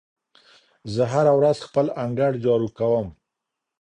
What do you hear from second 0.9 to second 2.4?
زه هره ورځ خپل انګړ